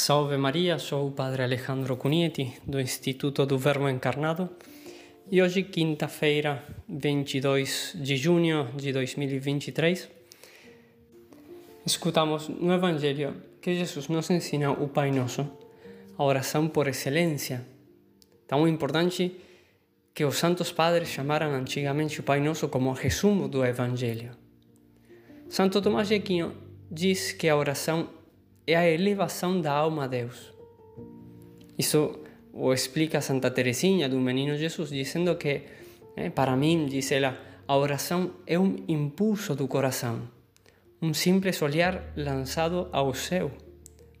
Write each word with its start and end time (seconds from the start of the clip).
Salve 0.00 0.38
Maria, 0.38 0.78
sou 0.78 1.08
o 1.08 1.10
Padre 1.10 1.42
Alejandro 1.42 1.94
Cunieti, 1.94 2.54
do 2.66 2.80
Instituto 2.80 3.44
do 3.44 3.58
Verbo 3.58 3.86
Encarnado, 3.86 4.48
e 5.30 5.42
hoje, 5.42 5.62
quinta-feira, 5.62 6.64
22 6.88 7.96
de 7.96 8.16
junho 8.16 8.70
de 8.74 8.94
2023, 8.94 10.08
escutamos 11.84 12.48
no 12.48 12.72
Evangelho 12.72 13.34
que 13.60 13.74
Jesus 13.74 14.08
nos 14.08 14.30
ensina 14.30 14.72
o 14.72 14.88
Pai 14.88 15.10
Nosso, 15.10 15.46
a 16.16 16.24
oração 16.24 16.66
por 16.66 16.88
excelência, 16.88 17.66
tão 18.48 18.66
importante 18.66 19.36
que 20.14 20.24
os 20.24 20.38
Santos 20.38 20.72
Padres 20.72 21.10
chamaram 21.10 21.52
antigamente 21.52 22.20
o 22.20 22.22
Pai 22.22 22.40
Nosso 22.40 22.70
como 22.70 22.90
resumo 22.94 23.48
do 23.48 23.62
Evangelho. 23.62 24.30
Santo 25.50 25.82
Tomás 25.82 26.08
de 26.08 26.14
Aquino 26.14 26.54
diz 26.90 27.32
que 27.32 27.50
a 27.50 27.54
oração 27.54 28.18
é 28.66 28.76
a 28.76 28.88
elevação 28.88 29.60
da 29.60 29.72
alma 29.72 30.04
a 30.04 30.06
Deus. 30.06 30.52
Isso 31.78 32.20
o 32.52 32.72
explica 32.72 33.20
Santa 33.20 33.50
Teresinha 33.50 34.08
do 34.08 34.18
Menino 34.18 34.56
Jesus, 34.56 34.90
dizendo 34.90 35.36
que, 35.36 35.62
eh, 36.16 36.30
para 36.30 36.56
mim, 36.56 36.86
diz 36.86 37.10
ela, 37.12 37.38
a 37.66 37.76
oração 37.76 38.32
é 38.46 38.58
um 38.58 38.76
impulso 38.88 39.54
do 39.54 39.68
coração, 39.68 40.28
um 41.00 41.14
simples 41.14 41.62
olhar 41.62 42.12
lançado 42.16 42.88
ao 42.92 43.14
céu, 43.14 43.50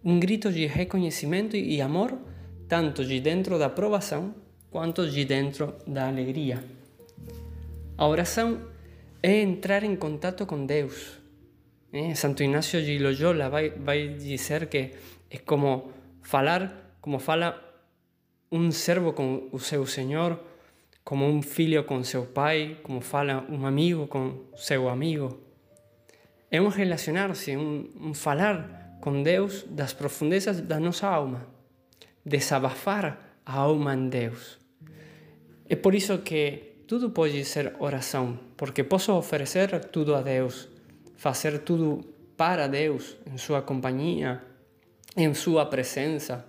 um 0.04 0.18
grito 0.18 0.50
de 0.50 0.66
reconhecimento 0.66 1.56
e 1.56 1.82
amor, 1.82 2.16
tanto 2.68 3.04
de 3.04 3.20
dentro 3.20 3.58
da 3.58 3.68
provação 3.68 4.34
quanto 4.70 5.10
de 5.10 5.24
dentro 5.24 5.74
da 5.86 6.06
alegria. 6.08 6.62
A 7.98 8.06
oração 8.06 8.62
é 9.22 9.42
entrar 9.42 9.82
em 9.82 9.96
contato 9.96 10.46
com 10.46 10.64
Deus, 10.64 11.19
eh, 11.92 12.14
Santo 12.14 12.42
Ignacio 12.42 12.82
de 12.82 12.98
Loyola 12.98 13.48
vai, 13.48 14.08
dizer 14.14 14.68
que 14.68 14.92
é 15.28 15.38
como 15.38 15.92
falar, 16.22 16.94
como 17.00 17.18
fala 17.18 17.58
um 18.50 18.70
servo 18.70 19.12
com 19.12 19.48
o 19.52 19.58
seu 19.58 19.84
senhor, 19.86 20.38
como 21.02 21.26
um 21.26 21.42
filho 21.42 21.82
com 21.84 22.04
seu 22.04 22.26
pai, 22.26 22.78
como 22.82 23.00
fala 23.00 23.44
um 23.48 23.66
amigo 23.66 24.06
com 24.06 24.46
seu 24.56 24.88
amigo. 24.88 25.40
É 26.50 26.60
um 26.60 26.68
relacionar-se, 26.68 27.56
um 27.56 28.12
falar 28.14 28.98
com 29.00 29.22
Deus 29.22 29.64
das 29.68 29.92
profundezas 29.92 30.60
da 30.60 30.78
nossa 30.78 31.08
alma, 31.08 31.46
desabafar 32.24 33.40
a 33.44 33.56
alma 33.56 33.94
em 33.94 34.08
Deus. 34.08 34.58
É 35.68 35.76
por 35.76 35.94
isso 35.94 36.18
que 36.18 36.84
tudo 36.86 37.10
pode 37.10 37.44
ser 37.44 37.74
oração, 37.78 38.38
porque 38.56 38.84
posso 38.84 39.12
oferecer 39.12 39.86
tudo 39.86 40.14
a 40.14 40.22
Deus 40.22 40.68
fazer 41.20 41.58
tudo 41.58 42.02
para 42.34 42.66
Deus, 42.66 43.14
em 43.30 43.36
sua 43.36 43.60
companhia, 43.60 44.42
em 45.14 45.34
sua 45.34 45.66
presença, 45.66 46.46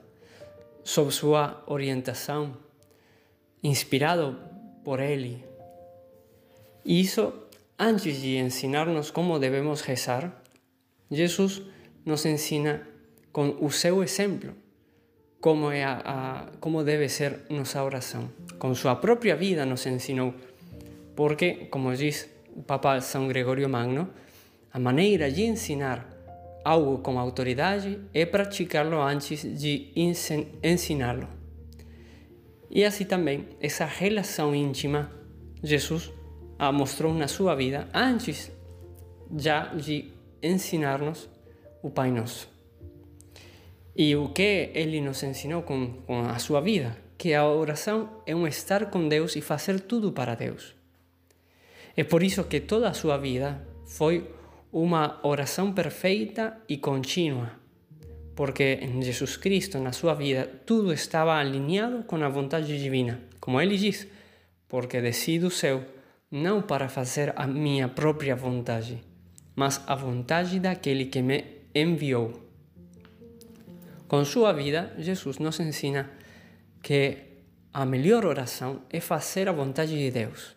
sob 0.81 1.11
sua 1.11 1.61
orientação, 1.67 2.55
inspirado 3.61 4.39
por 4.81 5.01
Ele. 5.01 5.43
E 6.85 7.01
isso, 7.01 7.33
antes 7.77 8.21
de 8.21 8.37
ensinar-nos 8.37 9.11
como 9.11 9.37
devemos 9.37 9.81
rezar, 9.81 10.41
Jesus 11.11 11.61
nos 12.05 12.25
ensina 12.25 12.87
com 13.33 13.57
o 13.59 13.69
seu 13.69 14.01
exemplo 14.01 14.55
como, 15.41 15.69
é 15.69 15.83
a, 15.83 16.47
a, 16.55 17.09
ser 17.09 17.41
nossa 17.49 17.83
oração. 17.83 18.31
Com 18.57 18.73
sua 18.73 18.95
própria 18.95 19.35
vida 19.35 19.65
nos 19.65 19.85
ensinou, 19.85 20.33
porque, 21.13 21.67
como 21.69 21.93
diz 21.93 22.29
o 22.55 22.63
Papa 22.63 23.01
São 23.01 23.27
Gregório 23.27 23.67
Magno, 23.67 24.07
a 24.73 24.79
maneira 24.79 25.31
de 25.31 25.43
ensinar 25.43 26.09
algo 26.63 26.99
com 26.99 27.19
autoridade 27.19 27.99
é 28.13 28.25
praticá-lo 28.25 29.01
antes 29.01 29.41
de 29.59 29.91
ensiná-lo. 30.63 31.27
E 32.69 32.85
assim 32.85 33.03
também, 33.03 33.47
essa 33.59 33.85
relação 33.85 34.55
íntima, 34.55 35.11
Jesus 35.61 36.11
a 36.57 36.71
mostrou 36.71 37.13
na 37.13 37.27
sua 37.27 37.55
vida 37.55 37.87
antes 37.93 38.51
já 39.35 39.73
de 39.73 40.13
ensinar-nos 40.41 41.27
o 41.81 41.89
Pai 41.89 42.11
Nosso. 42.11 42.49
E 43.95 44.15
o 44.15 44.29
que 44.29 44.69
ele 44.73 45.01
nos 45.01 45.21
ensinou 45.23 45.63
com, 45.63 45.93
com 46.03 46.21
a 46.21 46.37
sua 46.39 46.61
vida? 46.61 46.95
Que 47.17 47.33
a 47.33 47.45
oração 47.45 48.21
é 48.25 48.35
um 48.35 48.47
estar 48.47 48.89
com 48.89 49.09
Deus 49.09 49.35
e 49.35 49.41
fazer 49.41 49.81
tudo 49.81 50.11
para 50.11 50.35
Deus. 50.35 50.75
É 51.95 52.03
por 52.03 52.23
isso 52.23 52.43
que 52.45 52.59
toda 52.59 52.89
a 52.89 52.93
sua 52.93 53.17
vida 53.17 53.67
foi 53.85 54.29
uma 54.71 55.19
oração 55.23 55.73
perfeita 55.73 56.57
e 56.67 56.77
contínua, 56.77 57.51
porque 58.35 58.79
em 58.81 59.01
Jesus 59.01 59.35
Cristo, 59.35 59.77
na 59.79 59.91
sua 59.91 60.13
vida, 60.13 60.49
tudo 60.65 60.93
estava 60.93 61.35
alinhado 61.35 62.03
com 62.03 62.15
a 62.23 62.29
vontade 62.29 62.77
divina. 62.77 63.19
Como 63.39 63.59
ele 63.59 63.77
diz, 63.77 64.07
porque 64.67 65.01
desci 65.01 65.37
do 65.39 65.49
céu 65.49 65.83
não 66.29 66.61
para 66.61 66.87
fazer 66.87 67.33
a 67.35 67.45
minha 67.45 67.89
própria 67.89 68.35
vontade, 68.35 69.03
mas 69.53 69.83
a 69.85 69.95
vontade 69.95 70.59
daquele 70.59 71.05
que 71.05 71.21
me 71.21 71.43
enviou. 71.75 72.31
Com 74.07 74.23
sua 74.23 74.53
vida, 74.53 74.93
Jesus 74.97 75.39
nos 75.39 75.59
ensina 75.59 76.09
que 76.81 77.17
a 77.73 77.85
melhor 77.85 78.25
oração 78.25 78.83
é 78.89 78.99
fazer 78.99 79.49
a 79.49 79.51
vontade 79.51 79.97
de 79.97 80.09
Deus. 80.11 80.55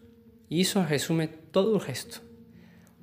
E 0.48 0.60
isso 0.60 0.80
resume 0.80 1.26
todo 1.26 1.74
o 1.74 1.78
resto. 1.78 2.22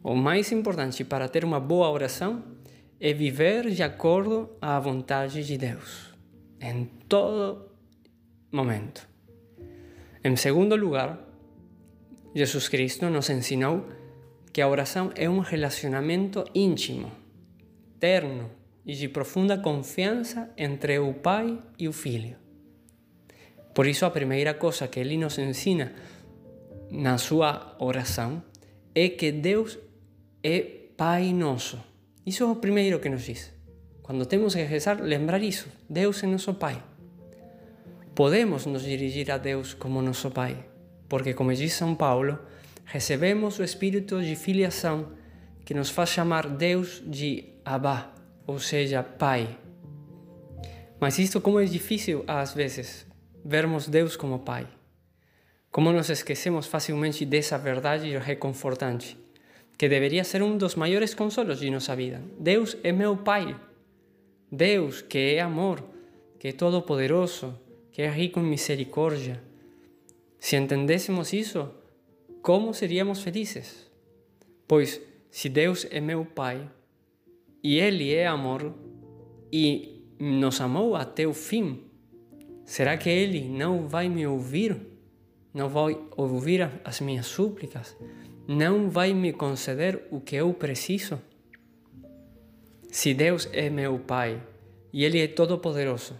O 0.03 0.15
mais 0.15 0.51
importante 0.51 1.03
para 1.03 1.29
ter 1.29 1.45
uma 1.45 1.59
boa 1.59 1.89
oração 1.89 2.43
é 2.99 3.13
viver 3.13 3.69
de 3.69 3.83
acordo 3.83 4.49
à 4.59 4.79
vontade 4.79 5.43
de 5.43 5.57
Deus, 5.57 6.13
em 6.59 6.85
todo 7.07 7.69
momento. 8.51 9.07
Em 10.23 10.35
segundo 10.35 10.75
lugar, 10.75 11.19
Jesus 12.33 12.67
Cristo 12.67 13.09
nos 13.09 13.29
ensinou 13.29 13.85
que 14.51 14.61
a 14.61 14.67
oração 14.67 15.11
é 15.15 15.29
um 15.29 15.39
relacionamento 15.39 16.45
íntimo, 16.53 17.11
terno 17.99 18.49
e 18.85 18.93
de 18.93 19.07
profunda 19.07 19.57
confiança 19.57 20.51
entre 20.57 20.97
o 20.97 21.13
Pai 21.13 21.59
e 21.77 21.87
o 21.87 21.93
Filho. 21.93 22.37
Por 23.73 23.85
isso, 23.85 24.05
a 24.05 24.09
primeira 24.09 24.53
coisa 24.55 24.87
que 24.87 24.99
ele 24.99 25.15
nos 25.15 25.37
ensina 25.37 25.93
na 26.89 27.17
sua 27.17 27.75
oração 27.79 28.43
é 28.93 29.07
que 29.07 29.31
Deus 29.31 29.77
é 30.43 30.61
Pai 30.97 31.33
Nosso. 31.33 31.79
Isso 32.25 32.43
é 32.43 32.47
o 32.47 32.55
primeiro 32.55 32.99
que 32.99 33.09
nos 33.09 33.23
diz. 33.23 33.53
Quando 34.01 34.25
temos 34.25 34.55
que 34.55 34.63
rezar, 34.63 34.99
lembrar 35.01 35.41
isso. 35.41 35.69
Deus 35.89 36.23
é 36.23 36.27
nosso 36.27 36.53
Pai. 36.55 36.81
Podemos 38.15 38.65
nos 38.65 38.83
dirigir 38.83 39.31
a 39.31 39.37
Deus 39.37 39.73
como 39.73 40.01
nosso 40.01 40.31
Pai, 40.31 40.65
porque, 41.07 41.33
como 41.33 41.53
diz 41.53 41.73
São 41.73 41.95
Paulo, 41.95 42.39
recebemos 42.85 43.59
o 43.59 43.63
espírito 43.63 44.21
de 44.21 44.35
filiação 44.35 45.11
que 45.63 45.73
nos 45.73 45.89
faz 45.89 46.09
chamar 46.09 46.47
Deus 46.49 47.01
de 47.05 47.45
Abba, 47.63 48.11
ou 48.47 48.59
seja, 48.59 49.03
Pai. 49.03 49.57
Mas 50.99 51.19
isto 51.19 51.39
como 51.39 51.59
é 51.59 51.65
difícil 51.65 52.23
às 52.27 52.53
vezes, 52.53 53.05
vermos 53.45 53.87
Deus 53.87 54.15
como 54.15 54.39
Pai. 54.39 54.67
Como 55.71 55.93
nos 55.93 56.09
esquecemos 56.09 56.67
facilmente 56.67 57.25
dessa 57.25 57.57
verdade 57.57 58.17
reconfortante 58.17 59.20
que 59.81 59.89
deveria 59.89 60.23
ser 60.23 60.43
um 60.43 60.59
dos 60.59 60.75
maiores 60.75 61.15
consolos 61.15 61.59
de 61.59 61.67
nossa 61.71 61.95
vida. 61.95 62.21
Deus 62.37 62.77
é 62.83 62.91
meu 62.91 63.17
Pai. 63.17 63.59
Deus, 64.51 65.01
que 65.01 65.17
é 65.17 65.41
amor, 65.41 65.83
que 66.37 66.49
é 66.49 66.51
todo-poderoso, 66.51 67.59
que 67.91 68.03
é 68.03 68.07
rico 68.07 68.39
em 68.39 68.43
misericórdia. 68.43 69.41
Se 70.39 70.55
entendêssemos 70.55 71.33
isso, 71.33 71.67
como 72.43 72.75
seríamos 72.75 73.23
felizes? 73.23 73.89
Pois, 74.67 75.01
se 75.31 75.49
Deus 75.49 75.87
é 75.89 75.99
meu 75.99 76.25
Pai 76.25 76.69
e 77.63 77.79
Ele 77.79 78.13
é 78.13 78.27
amor 78.27 78.75
e 79.51 80.05
nos 80.19 80.61
amou 80.61 80.95
até 80.95 81.25
o 81.25 81.33
fim, 81.33 81.85
será 82.63 82.97
que 82.97 83.09
Ele 83.09 83.49
não 83.49 83.87
vai 83.87 84.07
me 84.07 84.27
ouvir? 84.27 84.79
Não 85.51 85.67
vai 85.67 85.97
ouvir 86.15 86.69
as 86.83 87.01
minhas 87.01 87.25
súplicas? 87.25 87.97
Não 88.51 88.89
vai 88.89 89.13
me 89.13 89.31
conceder 89.31 90.07
o 90.11 90.19
que 90.19 90.35
eu 90.35 90.53
preciso? 90.53 91.21
Se 92.91 93.13
Deus 93.13 93.49
é 93.53 93.69
meu 93.69 93.97
Pai 93.99 94.41
e 94.91 95.05
Ele 95.05 95.21
é 95.21 95.27
todo-poderoso, 95.27 96.19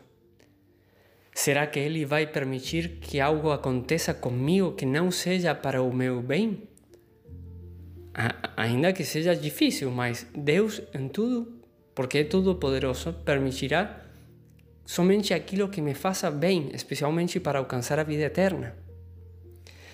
será 1.34 1.68
que 1.68 1.80
Ele 1.80 2.06
vai 2.06 2.26
permitir 2.26 3.00
que 3.02 3.20
algo 3.20 3.52
aconteça 3.52 4.14
comigo 4.14 4.72
que 4.74 4.86
não 4.86 5.12
seja 5.12 5.54
para 5.54 5.82
o 5.82 5.94
meu 5.94 6.22
bem? 6.22 6.68
ainda 8.58 8.92
que 8.92 9.06
seja 9.06 9.34
difícil, 9.34 9.90
mas 9.90 10.28
Deus 10.36 10.82
em 10.94 11.08
tudo, 11.08 11.62
porque 11.96 12.20
é 12.20 12.24
todo-poderoso, 12.26 13.14
permitirá 13.26 14.02
somente 14.86 15.34
aquilo 15.34 15.70
que 15.70 15.82
me 15.82 15.94
faça 15.94 16.30
bem, 16.30 16.70
especialmente 16.74 17.40
para 17.40 17.60
alcançar 17.60 18.00
a 18.00 18.04
vida 18.04 18.24
eterna. 18.24 18.76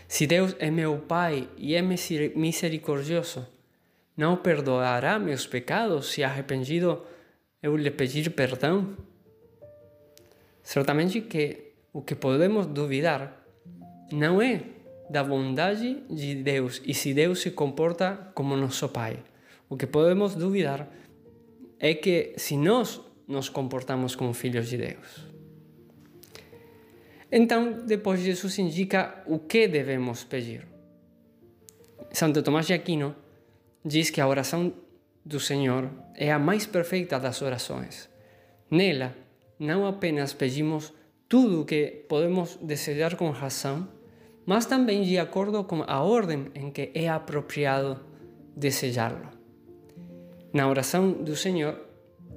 Se 0.07 0.25
Deus 0.25 0.55
é 0.59 0.71
meu 0.71 0.99
Pai 0.99 1.49
e 1.57 1.75
é 1.75 1.81
misericordioso, 1.81 3.45
não 4.15 4.37
perdoará 4.37 5.19
meus 5.19 5.45
pecados 5.45 6.07
se 6.07 6.23
arrependido 6.23 7.03
eu 7.61 7.75
lhe 7.75 7.91
pedir 7.91 8.29
perdão? 8.29 8.95
Certamente 10.63 11.21
que 11.21 11.73
o 11.91 12.01
que 12.01 12.15
podemos 12.15 12.65
duvidar 12.65 13.45
não 14.11 14.41
é 14.41 14.63
da 15.09 15.23
bondade 15.23 16.03
de 16.09 16.35
Deus 16.35 16.81
e 16.85 16.93
se 16.93 17.13
Deus 17.13 17.41
se 17.41 17.51
comporta 17.51 18.31
como 18.33 18.55
nosso 18.55 18.87
Pai. 18.89 19.19
O 19.69 19.75
que 19.75 19.85
podemos 19.85 20.35
duvidar 20.35 20.87
é 21.79 21.93
que 21.93 22.33
se 22.37 22.55
nós 22.55 23.01
nos 23.27 23.49
comportamos 23.49 24.15
como 24.15 24.33
filhos 24.33 24.69
de 24.69 24.77
Deus. 24.77 25.26
Então, 27.31 27.85
depois 27.85 28.21
Jesus 28.21 28.57
indica 28.59 29.23
o 29.25 29.39
que 29.39 29.67
devemos 29.67 30.23
pedir. 30.23 30.65
Santo 32.11 32.41
Tomás 32.41 32.65
de 32.65 32.73
Aquino 32.73 33.15
diz 33.83 34.09
que 34.09 34.21
a 34.21 34.27
oração 34.27 34.73
do 35.25 35.39
Senhor 35.39 35.89
é 36.15 36.31
a 36.31 36.39
mais 36.39 36.65
perfeita 36.65 37.19
das 37.19 37.41
orações. 37.41 38.09
Nela, 38.71 39.13
não 39.59 39.85
apenas 39.85 40.33
pedimos 40.33 40.93
tudo 41.27 41.61
o 41.61 41.65
que 41.65 42.05
podemos 42.07 42.57
desejar 42.61 43.15
com 43.17 43.29
razão, 43.29 43.87
mas 44.45 44.65
também 44.65 45.03
de 45.03 45.17
acordo 45.17 45.63
com 45.65 45.83
a 45.85 46.01
ordem 46.01 46.47
em 46.55 46.71
que 46.71 46.91
é 46.93 47.09
apropriado 47.09 47.99
desejá-lo. 48.55 49.29
Na 50.53 50.69
oração 50.69 51.11
do 51.11 51.35
Senhor, 51.35 51.77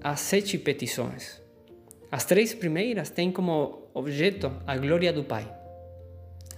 há 0.02 0.16
sete 0.16 0.58
petições. 0.58 1.40
As 2.10 2.24
três 2.24 2.52
primeiras 2.52 3.08
têm 3.08 3.30
como 3.30 3.88
objeto 3.94 4.52
a 4.66 4.76
glória 4.76 5.12
do 5.12 5.22
Pai. 5.22 5.48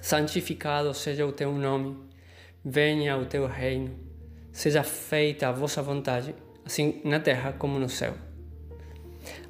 Santificado 0.00 0.94
seja 0.94 1.26
o 1.26 1.32
teu 1.32 1.52
nome, 1.52 1.96
venha 2.64 3.18
o 3.18 3.26
teu 3.26 3.46
reino, 3.46 3.94
seja 4.50 4.82
feita 4.82 5.48
a 5.48 5.52
vossa 5.52 5.82
vontade, 5.82 6.34
assim 6.64 7.02
na 7.04 7.20
terra 7.20 7.52
como 7.52 7.78
no 7.78 7.88
céu. 7.88 8.14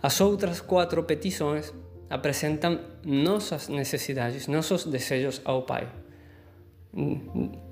As 0.03 0.21
outras 0.21 0.61
quatro 0.61 1.03
petições 1.05 1.73
apresentam 2.11 2.81
nossas 3.05 3.69
necessidades, 3.69 4.49
nossos 4.49 4.85
desejos 4.85 5.41
ao 5.45 5.63
Pai. 5.63 5.89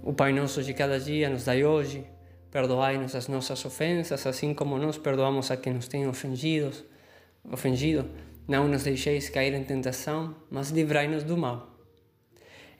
O 0.02 0.12
Pai 0.12 0.32
nosso 0.32 0.62
de 0.62 0.72
cada 0.72 0.98
dia 0.98 1.28
nos 1.28 1.44
dai 1.44 1.64
hoje, 1.64 2.06
perdoai-nos 2.50 3.14
as 3.14 3.28
nossas 3.28 3.62
ofensas, 3.64 4.26
assim 4.26 4.54
como 4.54 4.78
nós 4.78 4.96
perdoamos 4.96 5.50
a 5.50 5.56
quem 5.56 5.74
nos 5.74 5.88
tem 5.88 6.06
ofendidos, 6.06 6.84
ofendido. 7.44 8.08
Não 8.48 8.66
nos 8.66 8.82
deixeis 8.82 9.28
cair 9.28 9.54
em 9.54 9.64
tentação, 9.64 10.34
mas 10.50 10.70
livrai-nos 10.70 11.22
do 11.22 11.36
mal. 11.36 11.78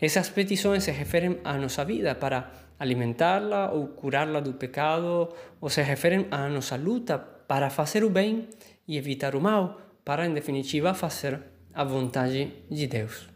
Essas 0.01 0.29
petições 0.31 0.85
se 0.85 0.91
referem 0.91 1.39
à 1.45 1.59
nossa 1.59 1.85
vida 1.85 2.15
para 2.15 2.51
alimentá-la 2.79 3.71
ou 3.71 3.89
curá-la 3.89 4.41
do 4.41 4.55
pecado, 4.55 5.29
ou 5.61 5.69
se 5.69 5.83
referem 5.83 6.27
à 6.31 6.49
nossa 6.49 6.77
luta 6.77 7.19
para 7.19 7.69
fazer 7.69 8.03
o 8.03 8.11
bem 8.11 8.49
e 8.89 8.97
evitar 8.97 9.37
o 9.37 9.41
mal, 9.41 9.81
para, 10.03 10.27
em 10.27 10.33
definitiva, 10.33 10.95
fazer 10.95 11.41
a 11.75 11.85
vontade 11.85 12.51
de 12.71 12.87
Deus. 12.87 13.29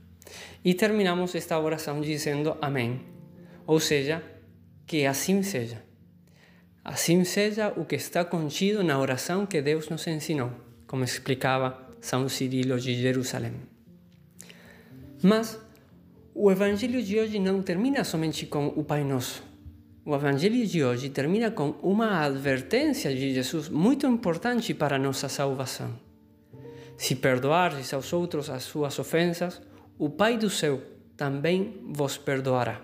E 0.65 0.73
terminamos 0.73 1.35
esta 1.35 1.59
oração 1.59 2.00
dizendo 2.00 2.56
Amém, 2.61 3.03
ou 3.67 3.79
seja, 3.79 4.23
que 4.87 5.05
assim 5.05 5.43
seja. 5.43 5.82
Assim 6.82 7.25
seja 7.25 7.73
o 7.77 7.85
que 7.85 7.97
está 7.97 8.25
contido 8.25 8.82
na 8.82 8.99
oração 8.99 9.47
que 9.47 9.61
Deus 9.61 9.88
nos 9.88 10.06
ensinou, 10.06 10.53
como 10.94 11.02
explicava 11.02 11.76
São 12.00 12.29
Cirilo 12.29 12.79
de 12.79 12.94
Jerusalém. 12.94 13.55
Mas 15.20 15.58
o 16.32 16.52
Evangelho 16.52 17.02
de 17.02 17.19
hoje 17.19 17.41
não 17.41 17.61
termina 17.62 18.05
somente 18.05 18.46
com 18.46 18.69
o 18.69 18.85
Pai 18.85 19.02
Nosso. 19.02 19.43
O 20.05 20.14
Evangelho 20.14 20.64
de 20.64 20.85
hoje 20.85 21.11
termina 21.11 21.50
com 21.50 21.70
uma 21.82 22.20
advertência 22.20 23.12
de 23.12 23.35
Jesus 23.35 23.69
muito 23.69 24.06
importante 24.06 24.73
para 24.73 24.94
a 24.94 24.99
nossa 25.00 25.29
salvação. 25.29 25.99
Se 26.96 27.17
perdoares 27.17 27.93
aos 27.93 28.12
outros 28.12 28.49
as 28.49 28.62
suas 28.62 28.96
ofensas, 28.96 29.61
o 29.99 30.08
Pai 30.08 30.38
do 30.38 30.49
céu 30.49 30.81
também 31.17 31.82
vos 31.88 32.17
perdoará. 32.17 32.81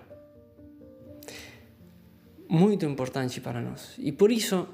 Muito 2.49 2.85
importante 2.85 3.41
para 3.41 3.61
nós. 3.61 3.95
E 4.01 4.11
por 4.11 4.33
isso, 4.33 4.67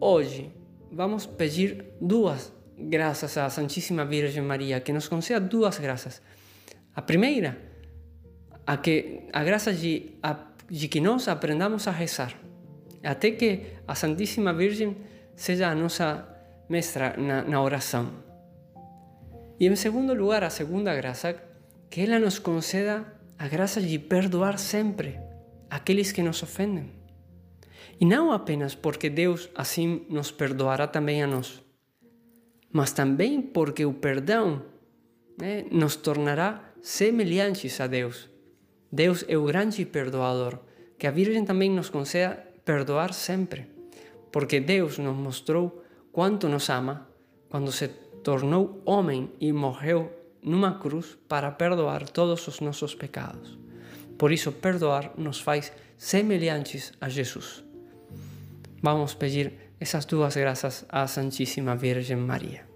hoje, 0.00 0.50
vamos 0.90 1.26
pedir 1.26 1.84
duas 2.00 2.55
graças 2.78 3.36
à 3.38 3.48
Santíssima 3.48 4.04
Virgem 4.04 4.42
Maria, 4.42 4.80
que 4.80 4.92
nos 4.92 5.08
conceda 5.08 5.40
duas 5.40 5.78
graças. 5.78 6.20
A 6.94 7.02
primeira, 7.02 7.58
a, 8.66 8.76
que, 8.76 9.22
a 9.32 9.42
graça 9.42 9.72
de, 9.72 10.12
a, 10.22 10.36
de 10.68 10.88
que 10.88 11.00
nós 11.00 11.28
aprendamos 11.28 11.88
a 11.88 11.90
rezar, 11.90 12.34
até 13.02 13.30
que 13.30 13.62
a 13.86 13.94
Santíssima 13.94 14.52
Virgem 14.52 14.96
seja 15.34 15.68
a 15.68 15.74
nossa 15.74 16.28
mestra 16.68 17.16
na, 17.16 17.42
na 17.42 17.62
oração. 17.62 18.24
E 19.58 19.66
em 19.66 19.76
segundo 19.76 20.12
lugar, 20.12 20.44
a 20.44 20.50
segunda 20.50 20.94
graça, 20.94 21.34
que 21.88 22.02
ela 22.02 22.18
nos 22.18 22.38
conceda 22.38 23.06
a 23.38 23.48
graça 23.48 23.80
de 23.80 23.98
perdoar 23.98 24.58
sempre 24.58 25.18
aqueles 25.70 26.12
que 26.12 26.22
nos 26.22 26.42
ofendem. 26.42 26.90
E 27.98 28.04
não 28.04 28.30
apenas 28.32 28.74
porque 28.74 29.08
Deus 29.08 29.48
assim 29.54 30.04
nos 30.10 30.30
perdoará 30.30 30.86
também 30.86 31.22
a 31.22 31.26
nós, 31.26 31.62
mas 32.72 32.92
também 32.92 33.40
porque 33.40 33.84
o 33.84 33.92
perdão 33.92 34.62
né, 35.38 35.64
nos 35.70 35.96
tornará 35.96 36.72
semelhantes 36.80 37.80
a 37.80 37.86
Deus. 37.86 38.28
Deus 38.90 39.24
é 39.28 39.36
o 39.36 39.44
grande 39.44 39.84
perdoador, 39.84 40.58
que 40.98 41.06
a 41.06 41.10
Virgem 41.10 41.44
também 41.44 41.70
nos 41.70 41.90
conceda 41.90 42.42
perdoar 42.64 43.12
sempre, 43.12 43.66
porque 44.32 44.60
Deus 44.60 44.98
nos 44.98 45.16
mostrou 45.16 45.82
quanto 46.12 46.48
nos 46.48 46.68
ama 46.70 47.08
quando 47.48 47.70
se 47.70 47.88
tornou 48.22 48.82
homem 48.84 49.30
e 49.40 49.52
morreu 49.52 50.12
numa 50.42 50.78
cruz 50.78 51.18
para 51.28 51.50
perdoar 51.50 52.08
todos 52.08 52.46
os 52.48 52.60
nossos 52.60 52.94
pecados. 52.94 53.58
Por 54.16 54.32
isso, 54.32 54.52
perdoar 54.52 55.12
nos 55.16 55.40
faz 55.40 55.72
semelhantes 55.96 56.92
a 57.00 57.08
Jesus. 57.08 57.64
Vamos 58.82 59.14
pedir 59.14 59.65
essas 59.80 60.04
duas 60.04 60.36
graças 60.36 60.86
à 60.88 61.06
Santíssima 61.06 61.76
Virgem 61.76 62.16
Maria. 62.16 62.75